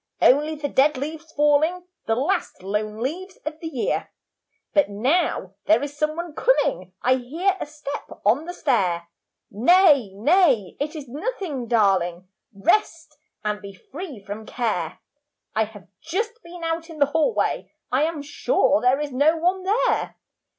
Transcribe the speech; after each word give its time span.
Only 0.19 0.55
the 0.55 0.67
dead 0.67 0.97
leaves 0.97 1.31
falling; 1.31 1.83
The 2.07 2.15
last 2.15 2.63
lone 2.63 3.01
leaves 3.03 3.37
of 3.45 3.59
the 3.59 3.67
year. 3.67 4.09
'But 4.73 4.89
now 4.89 5.53
there 5.67 5.83
is 5.83 5.95
some 5.95 6.15
one 6.15 6.33
coming, 6.33 6.93
I 7.03 7.17
hear 7.17 7.55
a 7.59 7.67
step 7.67 8.09
on 8.25 8.45
the 8.45 8.53
stair.' 8.55 9.09
Nay, 9.51 10.09
nay, 10.15 10.75
it 10.79 10.95
is 10.95 11.07
nothing, 11.07 11.67
darling, 11.67 12.27
Rest, 12.51 13.19
and 13.45 13.61
be 13.61 13.73
free 13.75 14.19
from 14.25 14.47
care. 14.47 14.97
I 15.53 15.65
have 15.65 15.87
just 16.01 16.41
been 16.43 16.63
out 16.63 16.89
in 16.89 16.97
the 16.97 17.05
hallway, 17.13 17.71
I 17.91 18.01
am 18.05 18.23
sure 18.23 18.81
there 18.81 18.99
is 18.99 19.11
no 19.11 19.37
one 19.37 19.61
there. 19.61 20.15